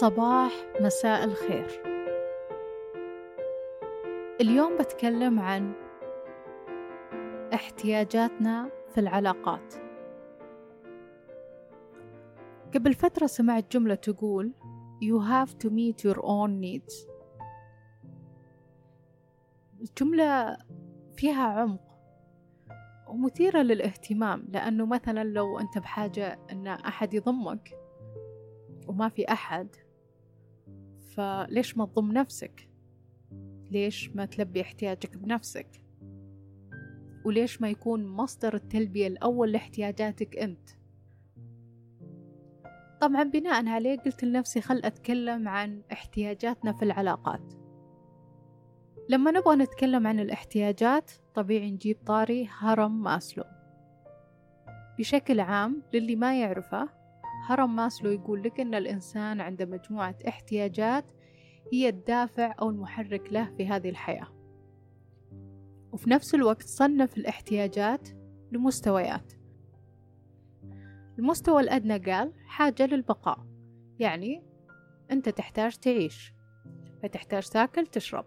[0.00, 1.82] صباح مساء الخير.
[4.40, 5.72] اليوم بتكلم عن
[7.54, 9.74] احتياجاتنا في العلاقات.
[12.74, 14.52] قبل فترة سمعت جملة تقول
[15.02, 17.08] You have to meet your own needs.
[19.80, 20.56] الجملة
[21.16, 21.80] فيها عمق
[23.08, 27.78] ومثيرة للاهتمام لأنه مثلا لو أنت بحاجة أن أحد يضمك
[28.88, 29.76] وما في أحد
[31.16, 32.68] فليش ما تضم نفسك؟
[33.70, 35.82] ليش ما تلبي احتياجك بنفسك؟
[37.24, 40.68] وليش ما يكون مصدر التلبية الأول لاحتياجاتك أنت؟
[43.00, 47.52] طبعا بناء عليه قلت لنفسي خل أتكلم عن احتياجاتنا في العلاقات.
[49.08, 53.44] لما نبغى نتكلم عن الاحتياجات طبيعي نجيب طاري هرم ماسلو.
[54.98, 56.88] بشكل عام للي ما يعرفه
[57.46, 61.04] هرم ماسلو يقول لك أن الإنسان عنده مجموعة احتياجات
[61.72, 64.28] هي الدافع أو المحرك له في هذه الحياة.
[65.92, 68.08] وفي نفس الوقت صنف الاحتياجات
[68.52, 69.32] لمستويات.
[71.18, 73.46] المستوى الأدنى قال حاجة للبقاء
[73.98, 74.42] يعني
[75.10, 76.32] أنت تحتاج تعيش
[77.02, 78.24] فتحتاج تاكل تشرب.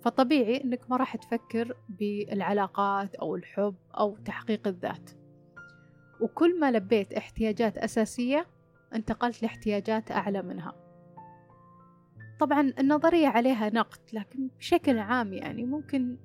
[0.00, 5.21] فطبيعي أنك ما راح تفكر بالعلاقات أو الحب أو تحقيق الذات.
[6.22, 8.46] وكل ما لبيت احتياجات أساسية
[8.94, 10.74] انتقلت لاحتياجات أعلى منها.
[12.40, 16.16] طبعا النظرية عليها نقد لكن بشكل عام يعني ممكن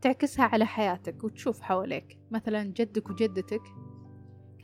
[0.00, 3.62] تعكسها على حياتك وتشوف حواليك مثلا جدك وجدتك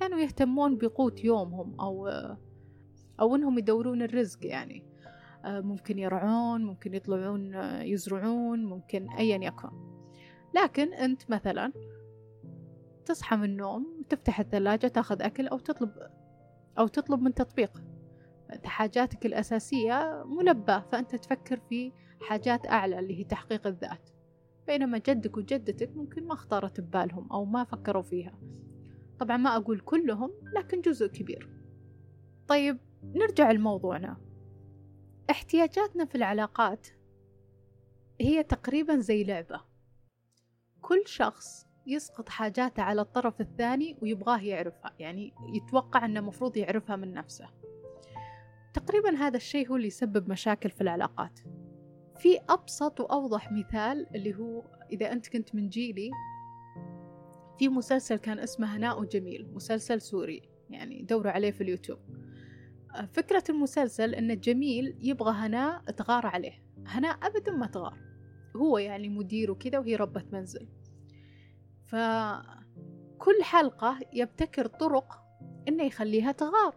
[0.00, 2.08] كانوا يهتمون بقوت يومهم أو
[3.20, 4.84] أو إنهم يدورون الرزق يعني.
[5.44, 9.68] ممكن يرعون ممكن يطلعون يزرعون ممكن أيا يكن.
[10.54, 11.72] لكن أنت مثلا
[13.06, 15.90] تصحى من النوم تفتح الثلاجة تاخذ أكل أو تطلب
[16.78, 17.82] أو تطلب من تطبيق.
[18.64, 24.10] حاجاتك الأساسية ملبى فأنت تفكر في حاجات أعلى اللي هي تحقيق الذات.
[24.66, 28.38] بينما جدك وجدتك ممكن ما اختارت ببالهم أو ما فكروا فيها.
[29.18, 31.50] طبعا ما أقول كلهم لكن جزء كبير.
[32.48, 34.16] طيب نرجع لموضوعنا.
[35.30, 36.86] احتياجاتنا في العلاقات
[38.20, 39.60] هي تقريبا زي لعبة.
[40.80, 47.14] كل شخص يسقط حاجاته على الطرف الثاني ويبغاه يعرفها يعني يتوقع أنه مفروض يعرفها من
[47.14, 47.48] نفسه.
[48.74, 51.40] تقريبا هذا الشيء هو اللي يسبب مشاكل في العلاقات.
[52.18, 56.10] في أبسط وأوضح مثال اللي هو إذا أنت كنت من جيلي
[57.58, 61.98] في مسلسل كان اسمه هناء وجميل مسلسل سوري يعني دوروا عليه في اليوتيوب.
[63.12, 66.62] فكرة المسلسل أن جميل يبغى هناء تغار عليه.
[66.86, 67.98] هناء أبدا ما تغار
[68.56, 70.68] هو يعني مدير وكذا وهي ربة منزل.
[71.86, 75.22] فكل حلقة يبتكر طرق
[75.68, 76.74] إنه يخليها تغار.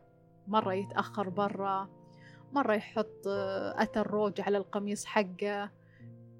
[0.47, 1.89] مرة يتأخر برا
[2.51, 3.27] مرة يحط
[3.75, 5.71] أثر روج على القميص حقه.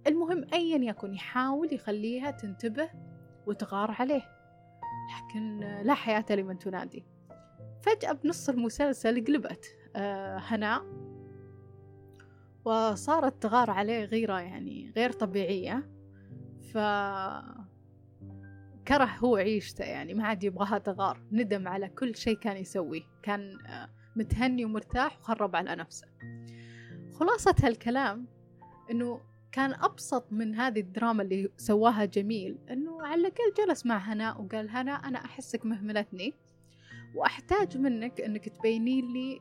[0.08, 2.90] المهم أيا يكن يحاول يخليها تنتبه
[3.48, 4.22] وتغار عليه.
[5.10, 7.06] لكن لا حياة لمن تنادي.
[7.82, 9.66] فجأة بنص المسلسل قلبت
[9.96, 10.86] آه هناء
[12.66, 15.90] وصارت تغار عليه غيرة يعني غير طبيعية.
[16.74, 16.78] ف
[18.90, 21.22] كره هو عيشته يعني ما عاد يبغاها تغار.
[21.32, 23.02] ندم على كل شيء كان يسويه.
[23.24, 23.58] كان
[24.16, 26.08] متهني ومرتاح وخرب على نفسه.
[27.14, 28.28] خلاصة هالكلام
[28.92, 34.42] إنه كان أبسط من هذه الدراما اللي سواها جميل إنه على الأقل جلس مع هناء
[34.42, 36.34] وقال هناء أنا أحسك مهملتني
[37.16, 39.40] وأحتاج منك إنك تبينين لي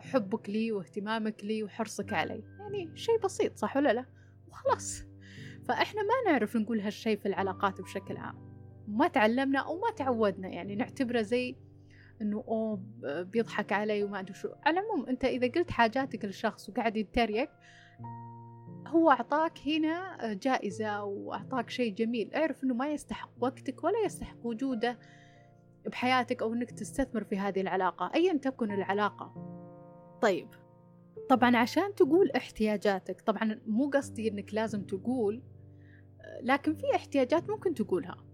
[0.00, 2.42] حبك لي واهتمامك لي وحرصك علي.
[2.58, 4.04] يعني شيء بسيط صح ولا لا؟
[4.48, 5.02] وخلاص.
[5.64, 8.45] فإحنا ما نعرف نقول هالشيء في العلاقات بشكل عام.
[8.88, 11.56] ما تعلمنا أو ما تعودنا يعني نعتبره زي
[12.22, 14.48] إنه أوه بيضحك علي وما أدري شو.
[14.66, 17.50] على العموم أنت إذا قلت حاجاتك للشخص وقاعد يتريق
[18.86, 22.34] هو أعطاك هنا جائزة وأعطاك شيء جميل.
[22.34, 24.98] اعرف إنه ما يستحق وقتك ولا يستحق وجوده
[25.86, 29.34] بحياتك أو إنك تستثمر في هذه العلاقة أيا تكن العلاقة.
[30.22, 30.48] طيب
[31.28, 35.42] طبعا عشان تقول احتياجاتك طبعا مو قصدي إنك لازم تقول
[36.42, 38.25] لكن في احتياجات ممكن تقولها.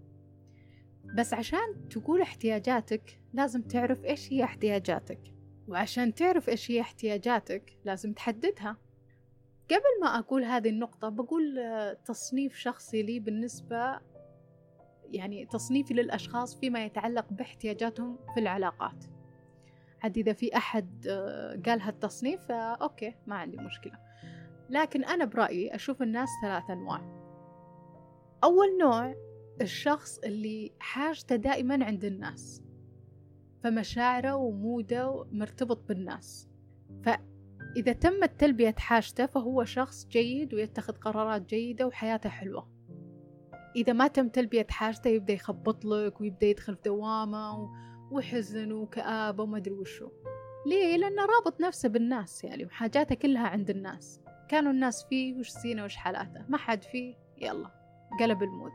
[1.13, 5.19] بس عشان تقول احتياجاتك لازم تعرف إيش هي احتياجاتك.
[5.67, 8.77] وعشان تعرف إيش هي احتياجاتك لازم تحددها.
[9.71, 11.59] قبل ما أقول هذه النقطة بقول
[12.05, 13.99] تصنيف شخصي لي بالنسبة
[15.11, 19.05] يعني تصنيفي للأشخاص فيما يتعلق باحتياجاتهم في العلاقات.
[20.03, 21.07] عاد إذا في أحد
[21.65, 23.99] قال هالتصنيف أوكي ما عندي مشكلة.
[24.69, 27.23] لكن أنا برأيي أشوف الناس ثلاث أنواع.
[28.43, 29.15] أول نوع
[29.61, 32.63] الشخص اللي حاجته دائما عند الناس
[33.63, 36.49] فمشاعره وموده مرتبط بالناس.
[37.77, 42.69] إذا تمت تلبية حاجته فهو شخص جيد ويتخذ قرارات جيدة وحياته حلوة.
[43.75, 47.69] إذا ما تم تلبية حاجته يبدأ يخبط لك ويبدأ يدخل في دوامة
[48.11, 50.09] وحزن وكآبة وما أدري وشو.
[50.65, 54.21] ليه؟ لأنه رابط نفسه بالناس يعني وحاجاته كلها عند الناس.
[54.49, 57.15] كانوا الناس فيه وش سينا وش حالاته؟ ما حد فيه.
[57.37, 57.71] يلا
[58.19, 58.71] قلب المود.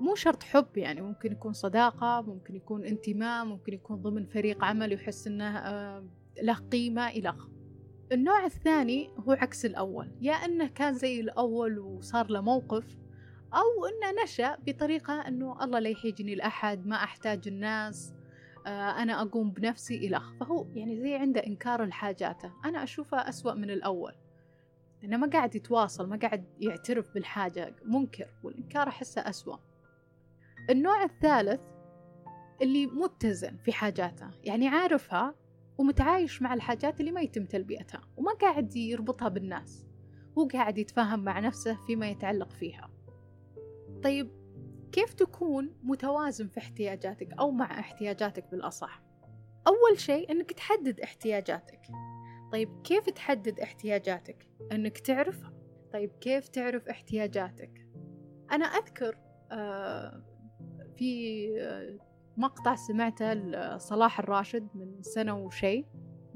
[0.00, 4.92] مو شرط حب يعني ممكن يكون صداقة ممكن يكون انتماء ممكن يكون ضمن فريق عمل
[4.92, 6.04] يحس إنه آه،
[6.42, 7.34] له قيمة إلى
[8.12, 10.10] النوع الثاني هو عكس الأول.
[10.20, 12.96] يا أنه كان زي الأول وصار له موقف
[13.54, 18.14] أو أنه نشأ بطريقة أنه الله لا يحيجني لأحد ما أحتاج الناس
[18.66, 22.52] آه، أنا أقوم بنفسي إلخ فهو يعني زي عنده إنكار لحاجاته.
[22.64, 24.12] أنا أشوفه أسوأ من الأول.
[25.02, 27.74] لأنه ما قاعد يتواصل ما قاعد يعترف بالحاجة.
[27.84, 29.69] منكر والإنكار أحسه أسوأ.
[30.70, 31.60] النوع الثالث
[32.62, 35.34] اللي متزن في حاجاته يعني عارفها
[35.78, 39.86] ومتعايش مع الحاجات اللي ما يتم تلبيتها وما قاعد يربطها بالناس
[40.38, 42.90] هو قاعد يتفاهم مع نفسه فيما يتعلق فيها.
[44.02, 44.30] طيب
[44.92, 49.02] كيف تكون متوازن في احتياجاتك أو مع احتياجاتك بالأصح؟
[49.66, 51.80] أول شيء أنك تحدد احتياجاتك.
[52.52, 55.52] طيب كيف تحدد احتياجاتك؟ أنك تعرفها.
[55.92, 57.86] طيب كيف تعرف احتياجاتك؟
[58.52, 59.18] أنا أذكر
[59.52, 60.29] آه
[61.00, 61.48] في
[62.36, 65.84] مقطع سمعته لصلاح الراشد من سنة وشي.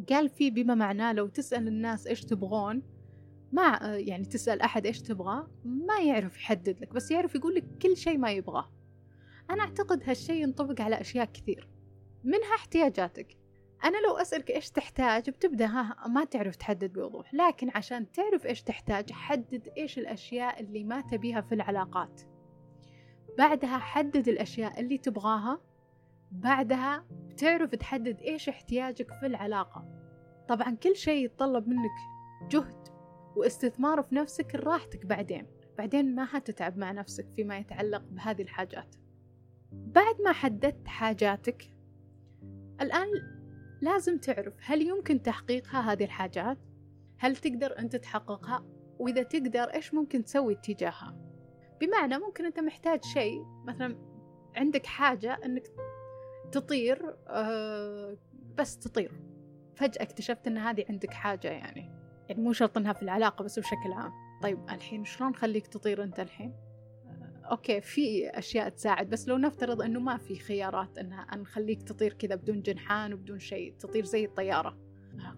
[0.09, 2.83] قال فيه بما معناه لو تسأل الناس إيش تبغون
[3.53, 7.97] ما يعني تسأل أحد إيش تبغى ما يعرف يحدد لك بس يعرف يقول لك كل
[7.97, 8.71] شيء ما يبغاه.
[9.51, 11.69] أنا أعتقد هالشيء ينطبق على أشياء كثير
[12.25, 13.37] منها احتياجاتك.
[13.85, 18.63] أنا لو أسألك إيش تحتاج بتبدأ ها ما تعرف تحدد بوضوح لكن عشان تعرف إيش
[18.63, 22.34] تحتاج حدد إيش الأشياء اللي ما تبيها في العلاقات.
[23.39, 25.61] بعدها حدد الأشياء اللي تبغاها.
[26.33, 29.85] بعدها بتعرف تحدد إيش احتياجك في العلاقة.
[30.49, 31.91] طبعا كل شيء يتطلب منك
[32.51, 32.89] جهد
[33.37, 35.47] واستثمار في نفسك لراحتك بعدين.
[35.79, 38.95] بعدين ما هتتعب مع نفسك فيما يتعلق بهذه الحاجات.
[39.73, 41.71] بعد ما حددت حاجاتك
[42.81, 43.09] الآن
[43.83, 46.59] لازم تعرف هل يمكن تحقيقها هذه الحاجات؟
[47.19, 48.65] هل تقدر أنت تحققها؟
[48.99, 51.24] وإذا تقدر إيش ممكن تسوي اتجاهها
[51.87, 53.97] بمعنى ممكن أنت محتاج شيء مثلا
[54.57, 55.63] عندك حاجة أنك
[56.53, 58.17] تطير أه
[58.59, 59.21] بس تطير.
[59.75, 61.91] فجأة اكتشفت أن هذه عندك حاجة يعني.
[62.29, 64.13] يعني مو شرط أنها في العلاقة بس بشكل عام.
[64.43, 69.83] طيب الحين شلون نخليك تطير أنت الحين؟ أه أوكي في أشياء تساعد بس لو نفترض
[69.83, 74.79] أنه ما في خيارات أنها نخليك تطير كذا بدون جنحان وبدون شيء تطير زي الطيارة.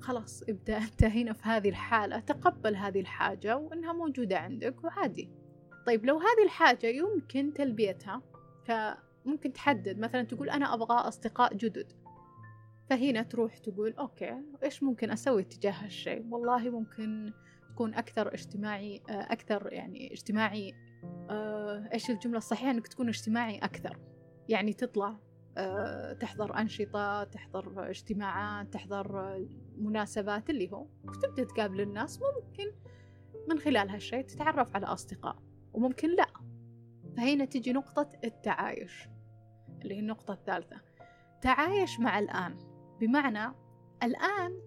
[0.00, 2.20] خلاص ابدأ أنت هنا في هذه الحالة.
[2.20, 5.30] تقبل هذه الحاجة وأنها موجودة عندك وعادي.
[5.86, 8.22] طيب لو هذه الحاجة يمكن تلبيتها
[8.64, 9.98] فممكن تحدد.
[9.98, 11.92] مثلا تقول أنا أبغى أصدقاء جدد.
[12.90, 17.32] فهنا تروح تقول أوكي إيش ممكن أسوي تجاه هالشيء؟ والله ممكن
[17.68, 20.74] تكون أكثر اجتماعي أكثر يعني اجتماعي
[21.30, 23.98] آه، إيش الجملة الصحيحة؟ إنك تكون اجتماعي أكثر.
[24.48, 25.16] يعني تطلع
[25.58, 29.38] آه، تحضر أنشطة تحضر اجتماعات تحضر
[29.78, 32.20] مناسبات اللي هو وتبدأ تقابل الناس.
[32.20, 32.72] ممكن
[33.48, 35.36] من خلال هالشيء تتعرف على أصدقاء.
[35.76, 36.26] وممكن لا.
[37.16, 39.08] فهنا تجي نقطة التعايش
[39.82, 40.80] اللي هي النقطة الثالثة.
[41.42, 42.58] تعايش مع الآن.
[43.00, 43.54] بمعنى
[44.02, 44.60] الآن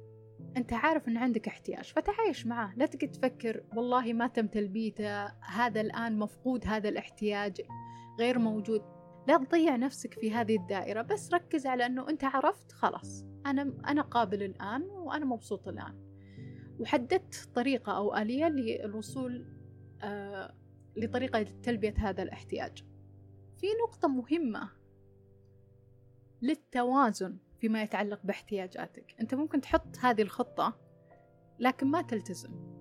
[0.58, 2.74] أنت عارف أن عندك احتياج فتعايش معاه.
[2.76, 7.62] لا تقعد تفكر والله ما تم تلبيته هذا الآن مفقود هذا الاحتياج
[8.20, 8.82] غير موجود.
[9.28, 14.02] لا تضيع نفسك في هذه الدائرة بس ركز على أنه أنت عرفت خلاص أنا أنا
[14.02, 16.10] قابل الآن وأنا مبسوط الآن.
[16.80, 19.46] وحددت طريقة أو آلية للوصول
[20.04, 20.54] آه
[20.96, 22.84] لطريقة تلبية هذا الاحتياج.
[23.58, 24.70] في نقطة مهمة
[26.42, 29.16] للتوازن فيما يتعلق باحتياجاتك.
[29.22, 30.80] أنت ممكن تحط هذه الخطة
[31.60, 32.80] لكن ما تلتزم.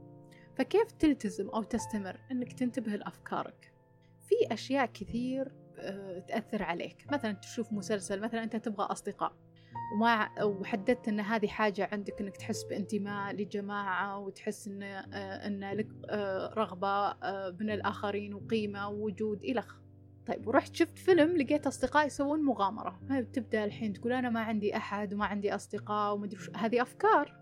[0.56, 3.72] فكيف تلتزم أو تستمر؟ أنك تنتبه لأفكارك.
[4.20, 7.12] في أشياء كثير آه، تأثر عليك.
[7.12, 9.47] مثلا تشوف مسلسل مثلا أنت تبغى أصدقاء.
[9.94, 15.88] وما وحددت إن هذه حاجة عندك إنك تحس بانتماء لجماعة وتحس إن آه، إن لك
[16.10, 19.78] آه، رغبة آه، من الآخرين وقيمة ووجود الخ
[20.26, 23.00] طيب ورحت شفت فيلم لقيت أصدقاء يسوون مغامرة.
[23.32, 27.36] تبدأ الحين تقول أنا ما عندي أحد وما عندي أصدقاء ومدري هذه أفكار.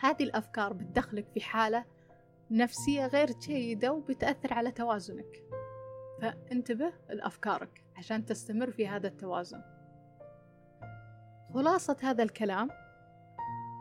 [0.00, 1.84] هذه الأفكار بتدخلك في حالة
[2.50, 5.42] نفسية غير جيدة وبتأثر على توازنك.
[6.22, 9.62] فانتبه لأفكارك عشان تستمر في هذا التوازن.
[11.54, 12.68] خلاصة هذا الكلام.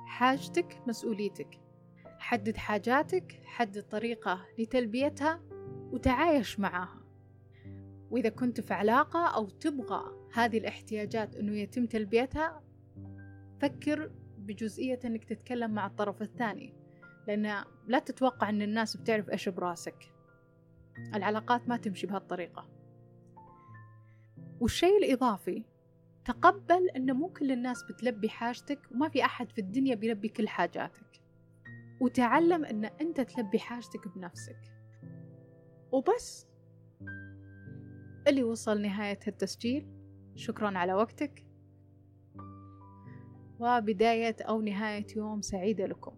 [0.05, 1.59] حاجتك مسؤوليتك.
[2.19, 5.41] حدد حاجاتك حدد طريقة لتلبيتها
[5.91, 7.03] وتعايش معاها.
[8.11, 10.03] وإذا كنت في علاقة أو تبغى
[10.33, 12.63] هذه الاحتياجات أنه يتم تلبيتها
[13.61, 16.73] فكر بجزئية أنك تتكلم مع الطرف الثاني.
[17.27, 20.13] لأن لا تتوقع أن الناس بتعرف إيش براسك.
[21.15, 22.69] العلاقات ما تمشي بهالطريقة.
[24.59, 25.72] والشيء الإضافي
[26.25, 31.21] تقبل أن مو كل الناس بتلبي حاجتك وما في أحد في الدنيا بيلبي كل حاجاتك.
[32.01, 34.59] وتعلم أن أنت تلبي حاجتك بنفسك.
[35.91, 36.47] وبس.
[38.27, 39.87] اللي وصل نهاية التسجيل
[40.35, 41.45] شكرا على وقتك.
[43.59, 46.15] وبداية أو نهاية يوم سعيدة لكم.